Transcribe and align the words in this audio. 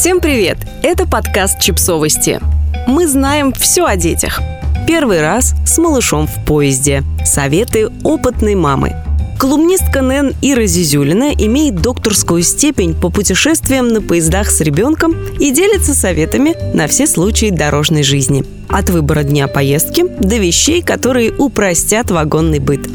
Всем 0.00 0.20
привет! 0.20 0.56
Это 0.82 1.06
подкаст 1.06 1.60
«Чипсовости». 1.60 2.40
Мы 2.86 3.06
знаем 3.06 3.52
все 3.52 3.84
о 3.84 3.96
детях. 3.96 4.40
Первый 4.86 5.20
раз 5.20 5.52
с 5.66 5.76
малышом 5.76 6.26
в 6.26 6.42
поезде. 6.46 7.02
Советы 7.26 7.90
опытной 8.02 8.54
мамы. 8.54 8.96
Колумнистка 9.38 10.00
Нэн 10.00 10.32
Ира 10.40 10.64
Зизюлина 10.64 11.34
имеет 11.34 11.82
докторскую 11.82 12.42
степень 12.44 12.94
по 12.94 13.10
путешествиям 13.10 13.88
на 13.88 14.00
поездах 14.00 14.50
с 14.50 14.62
ребенком 14.62 15.14
и 15.38 15.50
делится 15.50 15.92
советами 15.92 16.56
на 16.74 16.86
все 16.86 17.06
случаи 17.06 17.50
дорожной 17.50 18.02
жизни. 18.02 18.42
От 18.70 18.88
выбора 18.88 19.22
дня 19.22 19.48
поездки 19.48 20.06
до 20.08 20.36
вещей, 20.36 20.80
которые 20.80 21.30
упростят 21.30 22.10
вагонный 22.10 22.58
быт. 22.58 22.88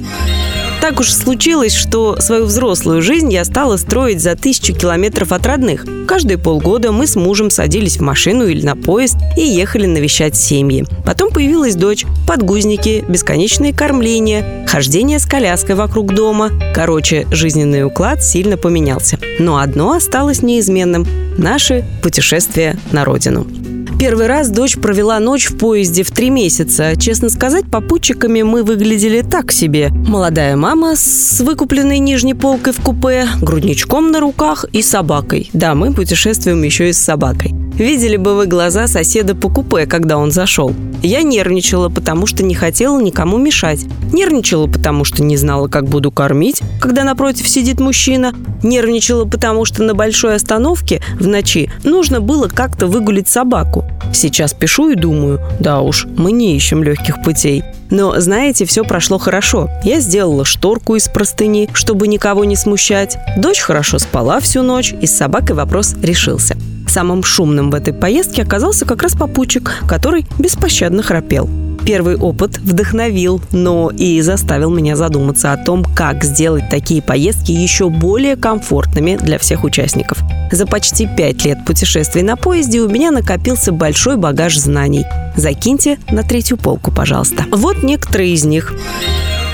Так 0.87 0.99
уж 0.99 1.11
случилось, 1.11 1.73
что 1.73 2.21
свою 2.21 2.45
взрослую 2.45 3.01
жизнь 3.01 3.33
я 3.33 3.43
стала 3.43 3.75
строить 3.77 4.21
за 4.21 4.35
тысячу 4.35 4.71
километров 4.71 5.31
от 5.31 5.43
родных. 5.47 5.83
Каждые 6.07 6.37
полгода 6.37 6.91
мы 6.91 7.07
с 7.07 7.15
мужем 7.15 7.49
садились 7.49 7.97
в 7.97 8.01
машину 8.01 8.45
или 8.45 8.63
на 8.63 8.75
поезд 8.75 9.17
и 9.35 9.41
ехали 9.41 9.87
навещать 9.87 10.35
семьи. 10.35 10.85
Потом 11.03 11.31
появилась 11.31 11.73
дочь, 11.73 12.05
подгузники, 12.27 13.03
бесконечные 13.09 13.73
кормления, 13.73 14.67
хождение 14.67 15.17
с 15.17 15.25
коляской 15.25 15.73
вокруг 15.73 16.13
дома. 16.13 16.51
Короче, 16.75 17.25
жизненный 17.31 17.83
уклад 17.83 18.23
сильно 18.23 18.55
поменялся. 18.55 19.17
Но 19.39 19.57
одно 19.57 19.93
осталось 19.93 20.43
неизменным– 20.43 21.07
наши 21.39 21.83
путешествия 22.03 22.77
на 22.91 23.05
родину. 23.05 23.47
Первый 23.97 24.27
раз 24.27 24.49
дочь 24.49 24.75
провела 24.75 25.19
ночь 25.19 25.45
в 25.45 25.57
поезде 25.57 26.03
в 26.03 26.11
три 26.11 26.29
месяца. 26.29 26.95
Честно 26.97 27.29
сказать, 27.29 27.65
попутчиками 27.71 28.41
мы 28.41 28.63
выглядели 28.63 29.21
так 29.21 29.53
себе. 29.53 29.89
Молодая 29.89 30.57
мама 30.57 30.95
с 30.97 31.39
выкупленной 31.39 31.99
нижней 31.99 32.33
полкой 32.33 32.73
в 32.73 32.81
купе, 32.81 33.25
грудничком 33.41 34.11
на 34.11 34.19
руках 34.19 34.65
и 34.73 34.81
собакой. 34.81 35.49
Да, 35.53 35.75
мы 35.75 35.93
путешествуем 35.93 36.61
еще 36.63 36.89
и 36.89 36.93
с 36.93 36.97
собакой. 36.97 37.53
Видели 37.75 38.17
бы 38.17 38.35
вы 38.35 38.47
глаза 38.47 38.87
соседа 38.87 39.33
по 39.33 39.49
купе, 39.49 39.85
когда 39.85 40.17
он 40.17 40.31
зашел. 40.31 40.73
Я 41.05 41.21
нервничала, 41.21 41.89
потому 41.89 42.25
что 42.25 42.43
не 42.43 42.55
хотела 42.55 42.99
никому 42.99 43.37
мешать. 43.37 43.85
Нервничала, 44.11 44.65
потому 44.65 45.03
что 45.03 45.21
не 45.21 45.37
знала, 45.37 45.67
как 45.67 45.85
буду 45.85 46.11
кормить, 46.11 46.61
когда 46.81 47.03
напротив 47.03 47.47
сидит 47.47 47.79
мужчина. 47.79 48.33
Нервничала, 48.63 49.25
потому 49.25 49.65
что 49.65 49.83
на 49.83 49.93
большой 49.93 50.33
остановке 50.33 51.01
в 51.19 51.27
ночи 51.27 51.69
нужно 51.83 52.21
было 52.21 52.47
как-то 52.47 52.87
выгулить 52.87 53.27
собаку. 53.27 53.85
Сейчас 54.13 54.55
пишу 54.55 54.89
и 54.89 54.95
думаю, 54.95 55.39
да 55.59 55.81
уж, 55.81 56.07
мы 56.17 56.31
не 56.31 56.55
ищем 56.55 56.83
легких 56.83 57.21
путей. 57.21 57.63
Но, 57.91 58.19
знаете, 58.19 58.65
все 58.65 58.83
прошло 58.83 59.19
хорошо. 59.19 59.69
Я 59.83 59.99
сделала 59.99 60.43
шторку 60.43 60.95
из 60.95 61.07
простыни, 61.07 61.69
чтобы 61.73 62.07
никого 62.07 62.45
не 62.45 62.55
смущать. 62.55 63.17
Дочь 63.37 63.59
хорошо 63.59 63.99
спала 63.99 64.39
всю 64.39 64.63
ночь, 64.63 64.95
и 64.99 65.05
с 65.05 65.15
собакой 65.15 65.55
вопрос 65.55 65.93
решился. 66.01 66.57
Самым 66.87 67.23
шумным 67.23 67.71
в 67.71 67.75
этой 67.75 67.93
поездке 67.93 68.43
оказался 68.43 68.85
как 68.85 69.01
раз 69.01 69.13
попутчик, 69.13 69.71
который 69.87 70.25
беспощадно 70.39 71.03
храпел. 71.03 71.49
Первый 71.85 72.15
опыт 72.15 72.57
вдохновил, 72.57 73.41
но 73.51 73.91
и 73.91 74.19
заставил 74.21 74.71
меня 74.71 74.95
задуматься 74.95 75.51
о 75.51 75.57
том, 75.57 75.83
как 75.83 76.23
сделать 76.23 76.69
такие 76.69 77.01
поездки 77.01 77.51
еще 77.51 77.89
более 77.89 78.35
комфортными 78.35 79.17
для 79.21 79.37
всех 79.37 79.63
участников. 79.63 80.17
За 80.51 80.65
почти 80.65 81.07
пять 81.07 81.45
лет 81.45 81.63
путешествий 81.63 82.23
на 82.23 82.37
поезде 82.37 82.81
у 82.81 82.89
меня 82.89 83.11
накопился 83.11 83.71
большой 83.71 84.17
багаж 84.17 84.57
знаний. 84.57 85.05
Закиньте 85.35 85.99
на 86.09 86.23
третью 86.23 86.57
полку, 86.57 86.91
пожалуйста. 86.91 87.45
Вот 87.51 87.83
некоторые 87.83 88.33
из 88.33 88.45
них 88.45 88.73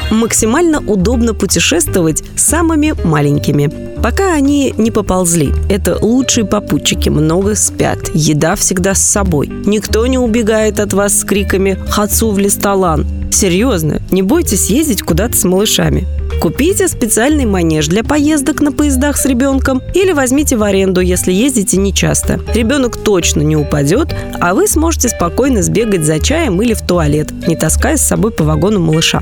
максимально 0.10 0.80
удобно 0.80 1.34
путешествовать 1.34 2.24
самыми 2.38 2.94
маленькими. 3.04 3.91
Пока 4.02 4.34
они 4.34 4.74
не 4.78 4.90
поползли. 4.90 5.54
Это 5.70 5.98
лучшие 6.04 6.46
попутчики, 6.46 7.10
много 7.10 7.56
спят, 7.56 8.00
еда 8.14 8.56
всегда 8.56 8.96
с 8.96 9.02
собой. 9.02 9.48
Никто 9.48 10.08
не 10.08 10.18
убегает 10.18 10.80
от 10.80 10.94
вас 10.94 11.20
с 11.20 11.24
криками 11.24 11.78
«Хацу 11.90 12.32
в 12.32 12.40
листалан!». 12.40 13.06
Серьезно, 13.32 14.02
не 14.12 14.24
бойтесь 14.24 14.70
ездить 14.70 15.04
куда-то 15.04 15.38
с 15.38 15.44
малышами. 15.44 16.08
Купите 16.42 16.88
специальный 16.88 17.46
манеж 17.46 17.88
для 17.88 18.04
поездок 18.04 18.62
на 18.62 18.72
поездах 18.72 19.18
с 19.18 19.26
ребенком 19.26 19.82
или 19.94 20.12
возьмите 20.12 20.58
в 20.58 20.64
аренду, 20.64 21.00
если 21.00 21.32
ездите 21.32 21.78
нечасто. 21.78 22.40
Ребенок 22.54 22.98
точно 22.98 23.42
не 23.42 23.56
упадет, 23.56 24.16
а 24.40 24.56
вы 24.56 24.68
сможете 24.68 25.10
спокойно 25.10 25.62
сбегать 25.62 26.04
за 26.04 26.20
чаем 26.20 26.62
или 26.62 26.74
в 26.74 26.82
туалет, 26.82 27.32
не 27.48 27.56
таская 27.56 27.96
с 27.98 28.02
собой 28.02 28.32
по 28.32 28.44
вагону 28.44 28.80
малыша. 28.80 29.22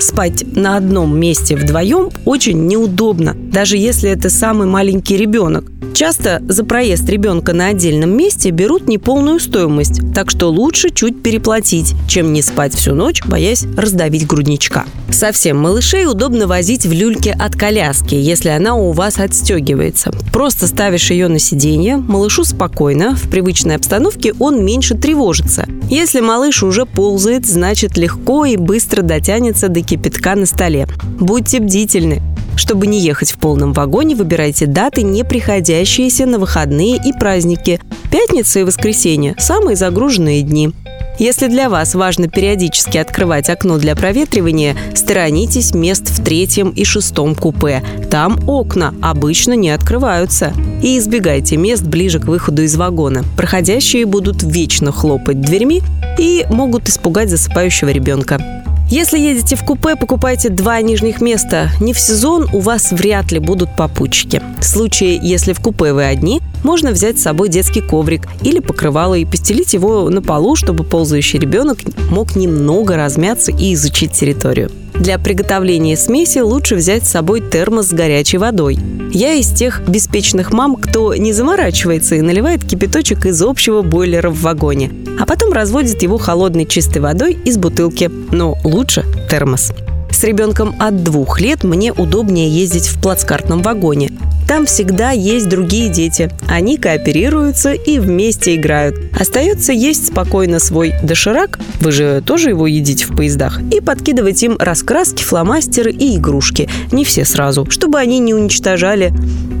Спать 0.00 0.44
на 0.54 0.76
одном 0.76 1.18
месте 1.18 1.56
вдвоем 1.56 2.10
очень 2.24 2.66
неудобно, 2.66 3.34
даже 3.34 3.76
если 3.76 4.10
это 4.10 4.28
самый 4.28 4.66
маленький 4.66 5.16
ребенок. 5.16 5.70
Часто 5.96 6.42
за 6.46 6.62
проезд 6.62 7.08
ребенка 7.08 7.54
на 7.54 7.68
отдельном 7.68 8.14
месте 8.14 8.50
берут 8.50 8.86
неполную 8.86 9.40
стоимость, 9.40 10.02
так 10.14 10.30
что 10.30 10.48
лучше 10.48 10.90
чуть 10.90 11.22
переплатить, 11.22 11.94
чем 12.06 12.34
не 12.34 12.42
спать 12.42 12.74
всю 12.74 12.94
ночь, 12.94 13.24
боясь 13.24 13.64
раздавить 13.78 14.26
грудничка. 14.26 14.84
Совсем 15.10 15.56
малышей 15.56 16.04
удобно 16.04 16.46
возить 16.46 16.84
в 16.84 16.92
люльке 16.92 17.32
от 17.32 17.56
коляски, 17.56 18.14
если 18.14 18.50
она 18.50 18.74
у 18.74 18.92
вас 18.92 19.18
отстегивается. 19.18 20.10
Просто 20.34 20.66
ставишь 20.66 21.10
ее 21.10 21.28
на 21.28 21.38
сиденье, 21.38 21.96
малышу 21.96 22.44
спокойно, 22.44 23.16
в 23.16 23.30
привычной 23.30 23.76
обстановке 23.76 24.34
он 24.38 24.62
меньше 24.62 24.94
тревожится. 24.94 25.66
Если 25.88 26.20
малыш 26.20 26.62
уже 26.62 26.84
ползает, 26.84 27.46
значит 27.46 27.96
легко 27.96 28.44
и 28.44 28.56
быстро 28.56 29.00
дотянется 29.00 29.68
до 29.68 29.80
кипятка 29.86 30.34
на 30.34 30.46
столе. 30.46 30.86
Будьте 31.18 31.60
бдительны. 31.60 32.20
Чтобы 32.56 32.86
не 32.86 33.00
ехать 33.00 33.32
в 33.32 33.38
полном 33.38 33.72
вагоне, 33.72 34.16
выбирайте 34.16 34.66
даты, 34.66 35.02
не 35.02 35.24
приходящиеся 35.24 36.26
на 36.26 36.38
выходные 36.38 36.96
и 36.96 37.12
праздники. 37.12 37.80
Пятница 38.10 38.60
и 38.60 38.64
воскресенье– 38.64 39.34
самые 39.38 39.76
загруженные 39.76 40.42
дни. 40.42 40.72
Если 41.18 41.48
для 41.48 41.70
вас 41.70 41.94
важно 41.94 42.28
периодически 42.28 42.98
открывать 42.98 43.48
окно 43.48 43.78
для 43.78 43.96
проветривания, 43.96 44.76
сторонитесь 44.94 45.72
мест 45.72 46.10
в 46.10 46.22
третьем 46.22 46.70
и 46.70 46.84
шестом 46.84 47.34
купе. 47.34 47.82
Там 48.10 48.38
окна 48.48 48.94
обычно 49.00 49.54
не 49.54 49.70
открываются. 49.70 50.52
И 50.82 50.98
избегайте 50.98 51.56
мест 51.56 51.84
ближе 51.84 52.20
к 52.20 52.26
выходу 52.26 52.62
из 52.62 52.76
вагона. 52.76 53.24
Проходящие 53.36 54.04
будут 54.04 54.42
вечно 54.42 54.92
хлопать 54.92 55.40
дверьми 55.40 55.82
и 56.18 56.44
могут 56.50 56.88
испугать 56.88 57.30
засыпающего 57.30 57.88
ребенка. 57.88 58.65
Если 58.88 59.18
едете 59.18 59.56
в 59.56 59.64
купе, 59.64 59.96
покупайте 59.96 60.48
два 60.48 60.80
нижних 60.80 61.20
места. 61.20 61.70
Не 61.80 61.92
в 61.92 61.98
сезон 61.98 62.48
у 62.52 62.60
вас 62.60 62.92
вряд 62.92 63.32
ли 63.32 63.40
будут 63.40 63.74
попутчики. 63.74 64.40
В 64.60 64.64
случае, 64.64 65.18
если 65.20 65.52
в 65.52 65.60
купе 65.60 65.92
вы 65.92 66.04
одни, 66.04 66.40
можно 66.62 66.92
взять 66.92 67.18
с 67.18 67.22
собой 67.22 67.48
детский 67.48 67.80
коврик 67.80 68.28
или 68.42 68.60
покрывало 68.60 69.14
и 69.14 69.24
постелить 69.24 69.74
его 69.74 70.08
на 70.08 70.22
полу, 70.22 70.54
чтобы 70.54 70.84
ползающий 70.84 71.40
ребенок 71.40 71.78
мог 72.10 72.36
немного 72.36 72.96
размяться 72.96 73.50
и 73.50 73.74
изучить 73.74 74.12
территорию. 74.12 74.70
Для 75.00 75.18
приготовления 75.18 75.96
смеси 75.96 76.38
лучше 76.38 76.74
взять 76.74 77.06
с 77.06 77.10
собой 77.10 77.40
термос 77.40 77.88
с 77.88 77.92
горячей 77.92 78.38
водой. 78.38 78.78
Я 79.12 79.34
из 79.34 79.50
тех 79.50 79.86
беспечных 79.86 80.52
мам, 80.52 80.76
кто 80.76 81.14
не 81.14 81.32
заморачивается 81.32 82.16
и 82.16 82.22
наливает 82.22 82.64
кипяточек 82.64 83.26
из 83.26 83.40
общего 83.42 83.82
бойлера 83.82 84.30
в 84.30 84.40
вагоне, 84.40 84.90
а 85.20 85.26
потом 85.26 85.52
разводит 85.52 86.02
его 86.02 86.18
холодной 86.18 86.64
чистой 86.64 86.98
водой 86.98 87.38
из 87.44 87.58
бутылки. 87.58 88.10
Но 88.32 88.56
лучше 88.64 89.04
термос. 89.30 89.72
С 90.10 90.24
ребенком 90.24 90.74
от 90.78 91.04
двух 91.04 91.40
лет 91.40 91.62
мне 91.62 91.92
удобнее 91.92 92.48
ездить 92.48 92.88
в 92.88 93.00
плацкартном 93.00 93.62
вагоне. 93.62 94.12
Там 94.46 94.66
всегда 94.66 95.10
есть 95.10 95.48
другие 95.48 95.88
дети. 95.88 96.30
Они 96.48 96.76
кооперируются 96.76 97.72
и 97.72 97.98
вместе 97.98 98.54
играют. 98.54 98.96
Остается 99.18 99.72
есть 99.72 100.06
спокойно 100.06 100.58
свой 100.60 100.94
доширак, 101.02 101.58
вы 101.80 101.92
же 101.92 102.22
тоже 102.24 102.50
его 102.50 102.66
едите 102.66 103.06
в 103.06 103.16
поездах, 103.16 103.60
и 103.72 103.80
подкидывать 103.80 104.42
им 104.42 104.56
раскраски, 104.58 105.22
фломастеры 105.22 105.90
и 105.90 106.16
игрушки. 106.16 106.68
Не 106.92 107.04
все 107.04 107.24
сразу, 107.24 107.66
чтобы 107.70 107.98
они 107.98 108.18
не 108.18 108.34
уничтожали 108.34 109.12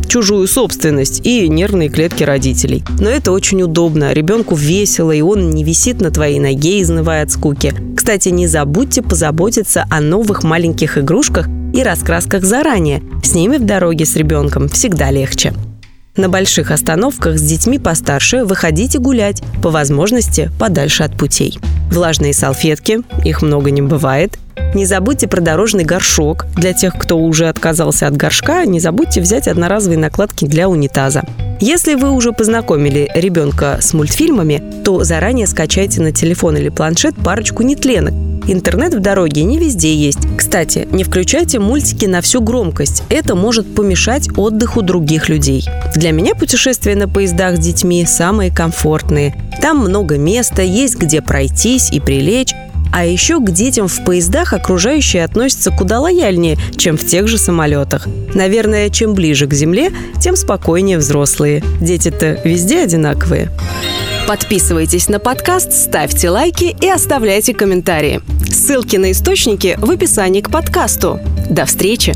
чужую 0.08 0.46
собственность 0.46 1.20
и 1.24 1.48
нервные 1.48 1.88
клетки 1.88 2.24
родителей. 2.24 2.84
Но 3.00 3.08
это 3.08 3.32
очень 3.32 3.62
удобно. 3.62 4.12
Ребенку 4.12 4.54
весело, 4.54 5.12
и 5.12 5.20
он 5.20 5.50
не 5.50 5.64
висит 5.64 6.00
на 6.00 6.10
твоей 6.10 6.38
ноге, 6.38 6.80
изнывая 6.80 7.24
от 7.24 7.30
скуки. 7.30 7.74
Кстати, 7.96 8.28
не 8.28 8.46
забудьте 8.46 9.02
позаботиться 9.02 9.84
о 9.90 10.00
новых 10.00 10.42
маленьких 10.42 10.98
игрушках 10.98 11.48
и 11.74 11.82
раскрасках 11.82 12.44
заранее. 12.44 13.02
С 13.22 13.34
ними 13.34 13.56
в 13.56 13.64
дороге 13.64 14.06
с 14.06 14.16
ребенком 14.16 14.68
всегда 14.68 15.10
легче. 15.10 15.52
На 16.16 16.30
больших 16.30 16.70
остановках 16.70 17.38
с 17.38 17.42
детьми 17.42 17.78
постарше 17.78 18.44
выходите 18.44 18.98
гулять, 18.98 19.42
по 19.62 19.70
возможности 19.70 20.50
подальше 20.58 21.02
от 21.02 21.16
путей. 21.16 21.58
Влажные 21.90 22.32
салфетки, 22.32 23.00
их 23.24 23.42
много 23.42 23.70
не 23.70 23.82
бывает. 23.82 24.38
Не 24.74 24.84
забудьте 24.84 25.28
про 25.28 25.40
дорожный 25.40 25.84
горшок. 25.84 26.46
Для 26.54 26.72
тех, 26.72 26.94
кто 26.98 27.18
уже 27.18 27.48
отказался 27.48 28.06
от 28.06 28.16
горшка, 28.16 28.64
не 28.64 28.80
забудьте 28.80 29.20
взять 29.20 29.48
одноразовые 29.48 29.98
накладки 29.98 30.44
для 30.44 30.68
унитаза. 30.68 31.24
Если 31.60 31.94
вы 31.94 32.10
уже 32.10 32.32
познакомили 32.32 33.10
ребенка 33.14 33.78
с 33.80 33.94
мультфильмами, 33.94 34.62
то 34.84 35.04
заранее 35.04 35.46
скачайте 35.46 36.02
на 36.02 36.12
телефон 36.12 36.56
или 36.56 36.68
планшет 36.68 37.14
парочку 37.16 37.62
нетленок 37.62 38.12
Интернет 38.48 38.94
в 38.94 39.00
дороге 39.00 39.42
не 39.42 39.58
везде 39.58 39.92
есть. 39.92 40.20
Кстати, 40.36 40.86
не 40.92 41.02
включайте 41.02 41.58
мультики 41.58 42.06
на 42.06 42.20
всю 42.20 42.40
громкость. 42.40 43.02
Это 43.08 43.34
может 43.34 43.74
помешать 43.74 44.28
отдыху 44.36 44.82
других 44.82 45.28
людей. 45.28 45.66
Для 45.96 46.12
меня 46.12 46.34
путешествия 46.36 46.94
на 46.94 47.08
поездах 47.08 47.56
с 47.56 47.58
детьми 47.58 48.04
самые 48.06 48.54
комфортные. 48.54 49.34
Там 49.60 49.78
много 49.78 50.16
места, 50.16 50.62
есть 50.62 50.96
где 50.96 51.22
пройтись 51.22 51.90
и 51.90 51.98
прилечь. 51.98 52.54
А 52.96 53.04
еще 53.04 53.40
к 53.40 53.50
детям 53.50 53.88
в 53.88 54.04
поездах 54.06 54.54
окружающие 54.54 55.22
относятся 55.22 55.70
куда 55.70 56.00
лояльнее, 56.00 56.56
чем 56.78 56.96
в 56.96 57.06
тех 57.06 57.28
же 57.28 57.36
самолетах. 57.36 58.08
Наверное, 58.32 58.88
чем 58.88 59.12
ближе 59.12 59.46
к 59.46 59.52
земле, 59.52 59.92
тем 60.18 60.34
спокойнее 60.34 60.96
взрослые. 60.96 61.62
Дети-то 61.78 62.40
везде 62.42 62.82
одинаковые. 62.82 63.50
Подписывайтесь 64.26 65.10
на 65.10 65.18
подкаст, 65.18 65.74
ставьте 65.74 66.30
лайки 66.30 66.74
и 66.80 66.88
оставляйте 66.88 67.52
комментарии. 67.52 68.22
Ссылки 68.50 68.96
на 68.96 69.12
источники 69.12 69.76
в 69.78 69.90
описании 69.90 70.40
к 70.40 70.50
подкасту. 70.50 71.20
До 71.50 71.66
встречи! 71.66 72.14